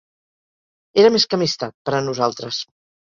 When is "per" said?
1.91-1.95